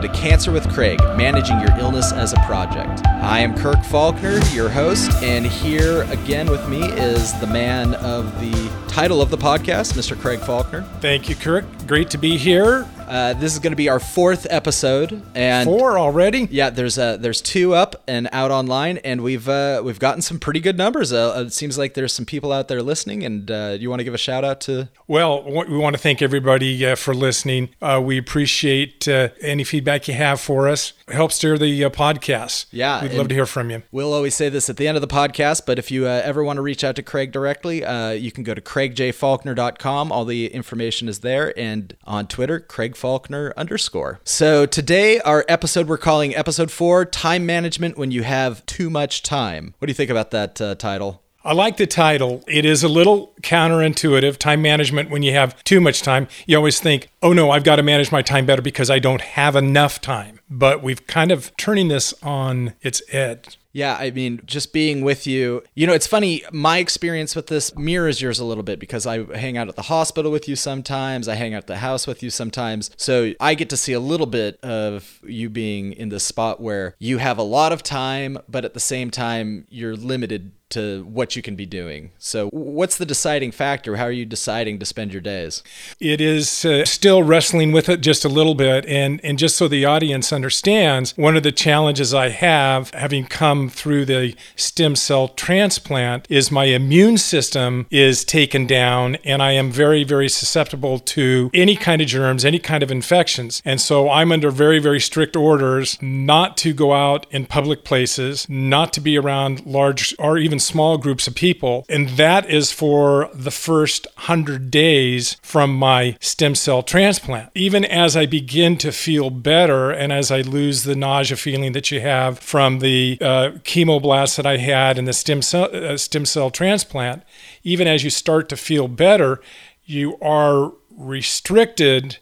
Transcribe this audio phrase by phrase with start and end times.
[0.00, 3.06] welcome to Cancer with Craig Managing Your Illness as a Project.
[3.06, 8.40] I am Kirk Faulkner, your host, and here again with me is the man of
[8.40, 10.18] the title of the podcast, Mr.
[10.18, 10.82] Craig Faulkner.
[11.00, 11.66] Thank you, Kirk.
[11.86, 12.88] Great to be here.
[13.10, 16.46] Uh, this is going to be our fourth episode, and four already.
[16.48, 20.38] Yeah, there's uh, there's two up and out online, and we've uh, we've gotten some
[20.38, 21.12] pretty good numbers.
[21.12, 24.04] Uh, it seems like there's some people out there listening, and uh, you want to
[24.04, 24.88] give a shout out to?
[25.08, 27.70] Well, we want to thank everybody uh, for listening.
[28.00, 30.92] we appreciate any feedback you have for us.
[31.08, 32.66] Help steer the podcast.
[32.70, 33.82] Yeah, we'd love to hear from you.
[33.90, 36.58] We'll always say this at the end of the podcast, but if you ever want
[36.58, 37.78] to reach out to Craig directly,
[38.16, 40.12] you can go to craigjfaulkner.com.
[40.12, 44.20] All the information is there, and on Twitter, Craig Faulkner underscore.
[44.24, 49.22] So today, our episode we're calling episode four Time Management When You Have Too Much
[49.22, 49.74] Time.
[49.78, 51.22] What do you think about that uh, title?
[51.42, 52.44] I like the title.
[52.46, 54.36] It is a little counterintuitive.
[54.36, 57.76] Time management, when you have too much time, you always think, oh no, I've got
[57.76, 60.40] to manage my time better because I don't have enough time.
[60.50, 63.56] But we've kind of turning this on its head.
[63.72, 65.62] Yeah, I mean, just being with you.
[65.74, 69.24] You know, it's funny, my experience with this mirrors yours a little bit because I
[69.36, 72.22] hang out at the hospital with you sometimes, I hang out at the house with
[72.22, 72.90] you sometimes.
[72.96, 76.96] So I get to see a little bit of you being in this spot where
[76.98, 81.36] you have a lot of time, but at the same time, you're limited to what
[81.36, 82.12] you can be doing.
[82.18, 83.96] So, what's the deciding factor?
[83.96, 85.62] How are you deciding to spend your days?
[85.98, 88.86] It is uh, still wrestling with it just a little bit.
[88.86, 93.68] And, and just so the audience understands, one of the challenges I have, having come
[93.68, 99.70] through the stem cell transplant, is my immune system is taken down, and I am
[99.70, 103.60] very, very susceptible to any kind of germs, any kind of infections.
[103.64, 108.48] And so, I'm under very, very strict orders not to go out in public places,
[108.48, 111.84] not to be around large or even small groups of people.
[111.88, 117.50] And that is for the first 100 days from my stem cell transplant.
[117.54, 121.90] Even as I begin to feel better and as I lose the nausea feeling that
[121.90, 126.24] you have from the uh, chemoblast that I had in the stem cell, uh, stem
[126.24, 127.22] cell transplant,
[127.62, 129.40] even as you start to feel better,
[129.84, 132.18] you are restricted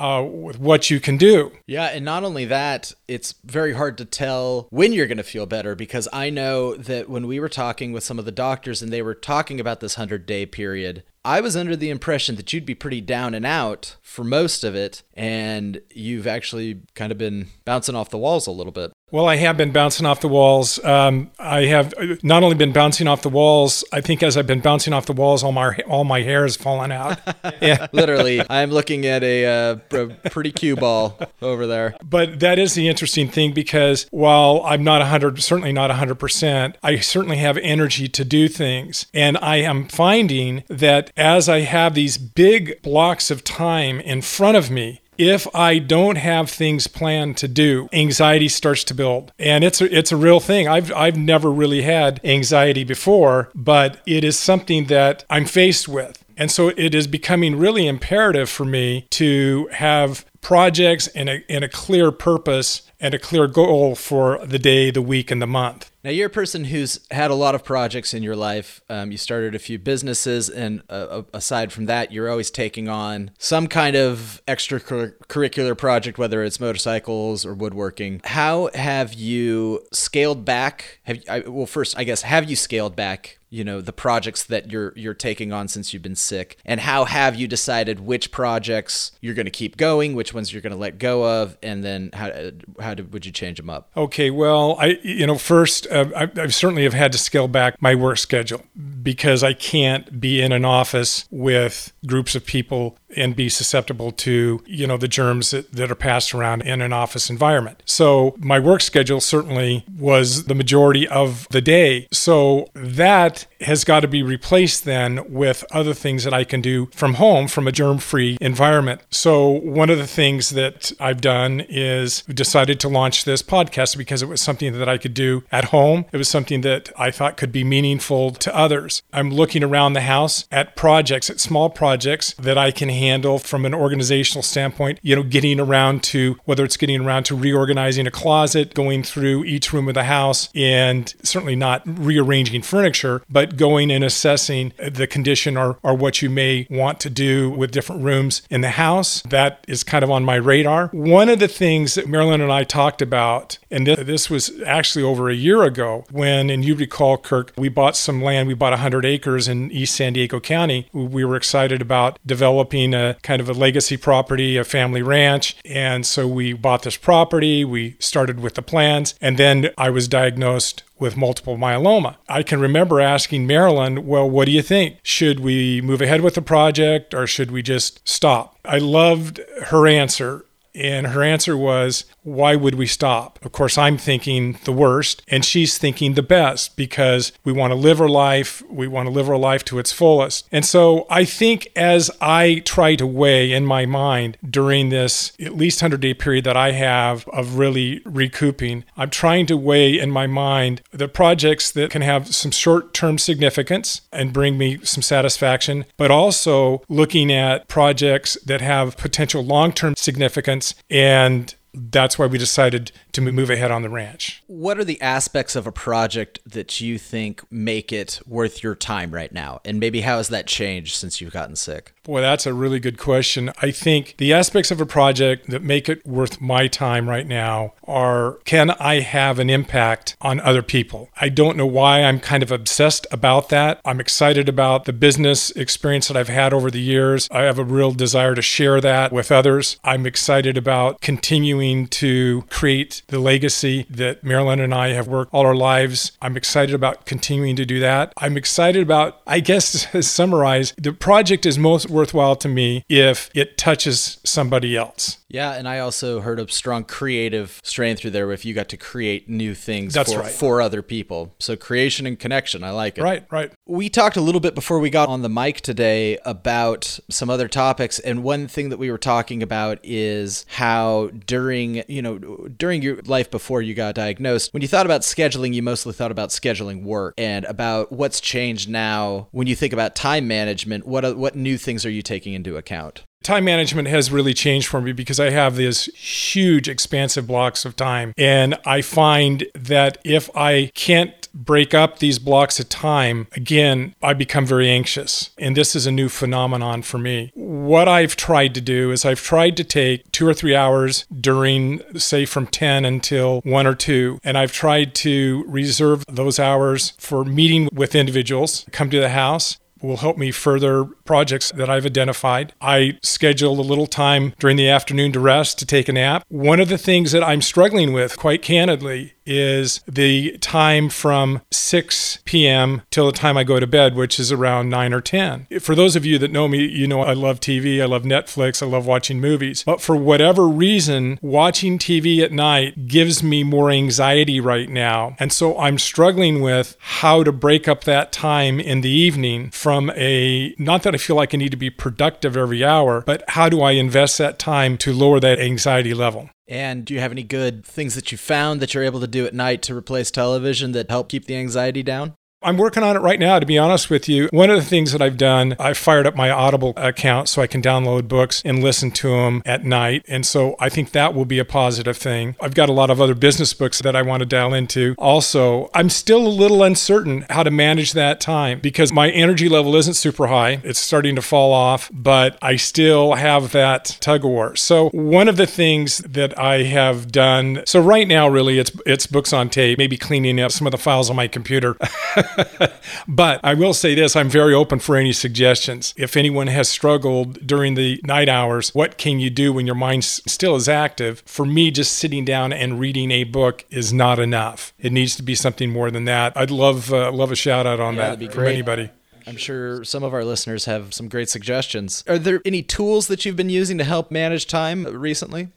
[0.00, 1.52] uh, with what you can do.
[1.66, 5.46] Yeah, and not only that, it's very hard to tell when you're going to feel
[5.46, 8.90] better because I know that when we were talking with some of the doctors and
[8.90, 12.64] they were talking about this 100 day period, I was under the impression that you'd
[12.64, 17.48] be pretty down and out for most of it, and you've actually kind of been
[17.66, 18.90] bouncing off the walls a little bit.
[19.12, 20.82] Well, I have been bouncing off the walls.
[20.84, 23.82] Um, I have not only been bouncing off the walls.
[23.92, 26.56] I think as I've been bouncing off the walls, all my all my hair has
[26.56, 27.18] fallen out.
[27.60, 28.42] yeah, literally.
[28.48, 29.76] I'm looking at a, uh,
[30.24, 31.96] a pretty cue ball over there.
[32.04, 36.76] But that is the interesting thing because while I'm not hundred, certainly not hundred percent,
[36.82, 41.94] I certainly have energy to do things, and I am finding that as I have
[41.94, 47.36] these big blocks of time in front of me, if I don't have things planned
[47.36, 49.32] to do, anxiety starts to build.
[49.38, 50.66] And it's a, it's a real thing.
[50.66, 56.24] I've, I've never really had anxiety before, but it is something that I'm faced with.
[56.38, 61.64] And so it is becoming really imperative for me to have projects and a, and
[61.64, 65.89] a clear purpose and a clear goal for the day, the week, and the month.
[66.02, 68.80] Now, you're a person who's had a lot of projects in your life.
[68.88, 73.32] Um, you started a few businesses, and uh, aside from that, you're always taking on
[73.38, 78.22] some kind of extracurricular project, whether it's motorcycles or woodworking.
[78.24, 81.00] How have you scaled back?
[81.02, 84.70] Have I, well, first, I guess, have you scaled back you know the projects that
[84.70, 86.56] you're you're taking on since you've been sick?
[86.64, 90.62] And how have you decided which projects you're going to keep going which ones you're
[90.62, 92.50] going to let go of and then how
[92.80, 93.90] how did, would you change them up?
[93.96, 97.80] Okay well i you know first uh, I, I certainly have had to scale back
[97.80, 98.62] my work schedule
[99.02, 104.62] because i can't be in an office with groups of people and be susceptible to
[104.66, 107.82] you know the germs that, that are passed around in an office environment.
[107.84, 112.08] So my work schedule certainly was the majority of the day.
[112.12, 116.86] So that has got to be replaced then with other things that i can do
[116.92, 119.02] from home from a germ-free environment.
[119.10, 124.22] So one of the things that i've done is decided to launch this podcast because
[124.22, 126.06] it was something that i could do at home.
[126.12, 129.02] It was something that i thought could be meaningful to others.
[129.12, 133.66] I'm looking around the house at projects at small projects that i can handle from
[133.66, 138.10] an organizational standpoint, you know, getting around to whether it's getting around to reorganizing a
[138.10, 143.90] closet, going through each room of the house, and certainly not rearranging furniture, but going
[143.90, 148.42] and assessing the condition or, or what you may want to do with different rooms
[148.50, 149.22] in the house.
[149.22, 150.88] That is kind of on my radar.
[150.88, 155.02] One of the things that Marilyn and I talked about, and this, this was actually
[155.02, 158.72] over a year ago when, and you recall, Kirk, we bought some land, we bought
[158.72, 160.88] 100 acres in East San Diego County.
[160.92, 165.56] We were excited about developing a kind of a legacy property, a family ranch.
[165.64, 170.08] And so we bought this property, we started with the plans, and then I was
[170.08, 172.16] diagnosed with multiple myeloma.
[172.28, 174.98] I can remember asking Marilyn, well, what do you think?
[175.02, 178.58] Should we move ahead with the project or should we just stop?
[178.64, 180.44] I loved her answer.
[180.72, 183.38] And her answer was, why would we stop?
[183.44, 187.74] Of course, I'm thinking the worst, and she's thinking the best because we want to
[187.74, 188.62] live our life.
[188.68, 190.48] We want to live our life to its fullest.
[190.52, 195.56] And so I think as I try to weigh in my mind during this at
[195.56, 200.10] least 100 day period that I have of really recouping, I'm trying to weigh in
[200.10, 205.02] my mind the projects that can have some short term significance and bring me some
[205.02, 212.26] satisfaction, but also looking at projects that have potential long term significance and that's why
[212.26, 214.42] we decided to move ahead on the ranch.
[214.46, 219.12] What are the aspects of a project that you think make it worth your time
[219.12, 219.60] right now?
[219.64, 221.94] And maybe how has that changed since you've gotten sick?
[222.02, 223.52] Boy, that's a really good question.
[223.60, 227.74] I think the aspects of a project that make it worth my time right now
[227.84, 231.10] are can I have an impact on other people?
[231.20, 233.80] I don't know why I'm kind of obsessed about that.
[233.84, 237.28] I'm excited about the business experience that I've had over the years.
[237.30, 239.78] I have a real desire to share that with others.
[239.84, 245.46] I'm excited about continuing to create the legacy that Marilyn and I have worked all
[245.46, 246.12] our lives.
[246.22, 248.12] I'm excited about continuing to do that.
[248.16, 253.30] I'm excited about, I guess, to summarize, the project is most worthwhile to me if
[253.34, 255.18] it touches somebody else.
[255.30, 258.76] Yeah, and I also heard a strong creative strain through there if you got to
[258.76, 260.30] create new things That's for, right.
[260.30, 261.34] for other people.
[261.38, 263.02] So creation and connection, I like it.
[263.02, 263.52] Right, right.
[263.66, 267.46] We talked a little bit before we got on the mic today about some other
[267.46, 272.82] topics and one thing that we were talking about is how during, you know, during
[272.82, 276.30] your life before you got diagnosed, when you thought about scheduling, you mostly thought about
[276.30, 281.36] scheduling work and about what's changed now when you think about time management, what what
[281.36, 283.04] new things are you taking into account?
[283.22, 287.76] Time management has really changed for me because I have these huge, expansive blocks of
[287.76, 288.14] time.
[288.16, 294.14] And I find that if I can't break up these blocks of time, again, I
[294.14, 295.30] become very anxious.
[295.36, 297.30] And this is a new phenomenon for me.
[297.34, 301.82] What I've tried to do is I've tried to take two or three hours during,
[301.98, 307.24] say, from 10 until 1 or 2, and I've tried to reserve those hours for
[307.24, 312.52] meeting with individuals, come to the house, will help me further projects that I've identified.
[312.60, 316.24] I schedule a little time during the afternoon to rest, to take a nap.
[316.28, 322.18] One of the things that I'm struggling with, quite candidly, is the time from 6
[322.24, 322.82] p.m.
[322.90, 325.46] till the time I go to bed, which is around 9 or 10.
[325.60, 328.62] For those of you that know me, you know I love TV, I love Netflix,
[328.62, 329.62] I love watching movies.
[329.64, 335.16] But for whatever reason, watching TV at night gives me more anxiety right now.
[335.18, 339.90] And so I'm struggling with how to break up that time in the evening from
[339.90, 343.48] a, not that I feel like I need to be productive every hour, but how
[343.48, 346.30] do I invest that time to lower that anxiety level?
[346.50, 349.24] And do you have any good things that you found that you're able to do
[349.24, 352.16] at night to replace television that help keep the anxiety down?
[352.42, 354.30] I'm working on it right now, to be honest with you.
[354.32, 357.46] One of the things that I've done, I fired up my Audible account so I
[357.46, 360.06] can download books and listen to them at night.
[360.08, 362.36] And so I think that will be a positive thing.
[362.40, 364.94] I've got a lot of other business books that I want to dial into.
[364.96, 369.76] Also, I'm still a little uncertain how to manage that time because my energy level
[369.76, 370.62] isn't super high.
[370.64, 374.56] It's starting to fall off, but I still have that tug of war.
[374.56, 379.06] So one of the things that I have done, so right now, really, it's, it's
[379.06, 381.76] books on tape, maybe cleaning up some of the files on my computer.
[383.08, 385.94] but I will say this I'm very open for any suggestions.
[385.96, 390.04] If anyone has struggled during the night hours, what can you do when your mind
[390.04, 391.22] still is active?
[391.26, 394.72] For me, just sitting down and reading a book is not enough.
[394.78, 396.36] It needs to be something more than that.
[396.36, 398.90] I'd love uh, love a shout out on Yeah, that from anybody.
[399.26, 402.02] I'm sure some of our listeners have some great suggestions.
[402.08, 405.48] Are there any tools that you've been using to help manage time recently?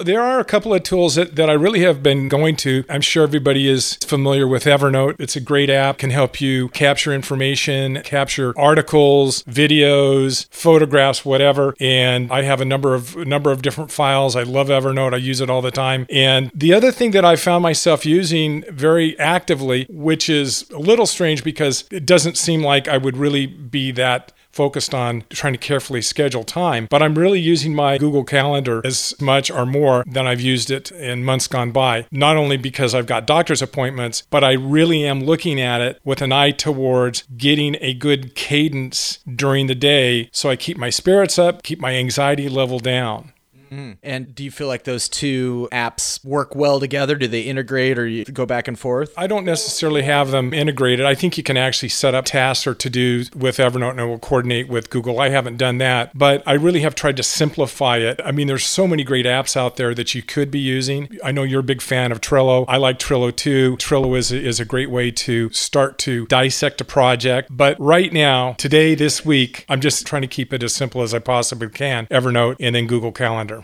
[0.00, 2.84] There are a couple of tools that, that I really have been going to.
[2.88, 5.16] I'm sure everybody is familiar with Evernote.
[5.18, 11.74] It's a great app, can help you capture information, capture articles, videos, photographs, whatever.
[11.80, 14.36] And I have a number of a number of different files.
[14.36, 15.14] I love Evernote.
[15.14, 16.06] I use it all the time.
[16.10, 21.06] And the other thing that I found myself using very actively, which is a little
[21.06, 25.58] strange because it doesn't seem like I would really be that focused on trying to
[25.70, 30.26] carefully schedule time, but I'm really using my Google Calendar as much or more than
[30.26, 32.06] I've used it in months gone by.
[32.10, 36.22] Not only because I've got doctor's appointments, but I really am looking at it with
[36.22, 41.38] an eye towards getting a good cadence during the day so I keep my spirits
[41.38, 43.32] up, keep my anxiety level down.
[43.70, 43.92] Mm-hmm.
[44.02, 47.14] And do you feel like those two apps work well together?
[47.14, 49.12] Do they integrate or you go back and forth?
[49.16, 51.06] I don't necessarily have them integrated.
[51.06, 54.06] I think you can actually set up tasks or to do with Evernote and it
[54.06, 55.20] will coordinate with Google.
[55.20, 58.20] I haven't done that, but I really have tried to simplify it.
[58.24, 61.18] I mean, there's so many great apps out there that you could be using.
[61.24, 62.64] I know you're a big fan of Trello.
[62.68, 63.76] I like Trello too.
[63.76, 67.48] Trello is, is a great way to start to dissect a project.
[67.50, 71.14] But right now, today, this week, I'm just trying to keep it as simple as
[71.14, 73.57] I possibly can Evernote and then Google Calendar.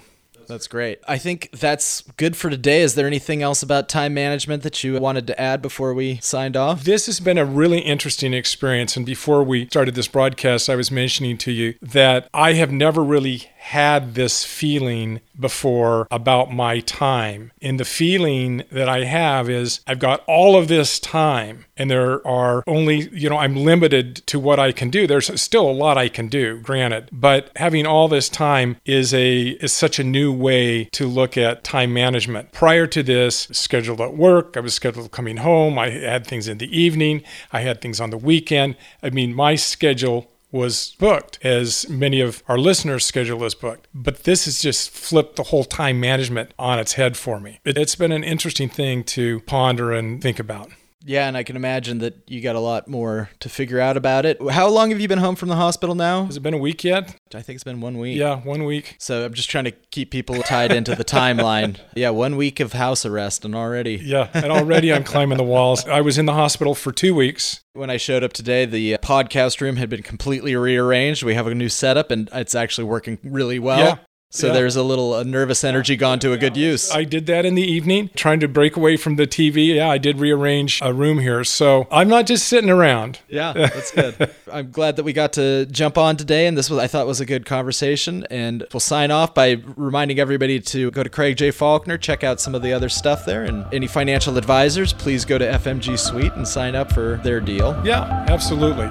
[0.47, 1.01] That's great.
[1.07, 2.83] I think that's good for today.
[2.83, 6.57] Is there anything else about time management that you wanted to add before we signed
[6.57, 6.85] off?
[6.85, 8.97] This has been a really interesting experience.
[8.97, 13.03] And before we started this broadcast, I was mentioning to you that I have never
[13.03, 17.51] really had this feeling before about my time.
[17.63, 22.25] And the feeling that I have is I've got all of this time and there
[22.27, 25.07] are only, you know, I'm limited to what I can do.
[25.07, 29.49] There's still a lot I can do, granted, but having all this time is a
[29.63, 32.53] is such a new way to look at time management.
[32.53, 36.59] Prior to this, scheduled at work, I was scheduled coming home, I had things in
[36.59, 38.77] the evening, I had things on the weekend.
[39.03, 43.89] I mean, my schedule was booked, as many of our listeners' schedule is booked.
[43.93, 47.59] But this has just flipped the whole time management on its head for me.
[47.65, 50.71] It's been an interesting thing to ponder and think about.
[51.07, 54.25] Yeah, and I can imagine that you got a lot more to figure out about
[54.25, 54.39] it.
[54.51, 56.25] How long have you been home from the hospital now?
[56.25, 57.15] Has it been a week yet?
[57.35, 58.17] I think it's been one week.
[58.17, 58.97] Yeah, one week.
[58.99, 61.79] So I'm just trying to keep people tied into the timeline.
[61.97, 63.97] Yeah, one week of house arrest, and already.
[64.03, 65.87] Yeah, and already I'm climbing the walls.
[65.87, 67.61] I was in the hospital for two weeks.
[67.75, 71.23] When I showed up today, the uh, podcast room had been completely rearranged.
[71.23, 73.79] We have a new setup, and it's actually working really well.
[73.79, 73.97] Yeah.
[74.37, 74.55] So Yeah.
[74.55, 76.91] there's a little uh, nervous energy gone to a good use.
[76.91, 79.77] I did that in the evening, trying to break away from the TV.
[79.77, 81.45] Yeah, I did rearrange a room here.
[81.45, 83.21] So I'm not just sitting around.
[83.29, 84.33] Yeah, that's good.
[84.51, 87.21] I'm glad that we got to jump on today, and this was I thought was
[87.21, 88.27] a good conversation.
[88.29, 91.53] And we'll sign off by reminding everybody to go to Craig J.
[91.53, 95.39] Faulkner, check out some of the other stuff there, and any financial advisors, please go
[95.39, 97.81] to FMG Suite and sign up for their deal.
[97.85, 98.89] Yeah, absolutely.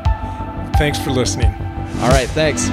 [0.77, 1.53] Thanks for listening.
[2.00, 2.69] All right, thanks.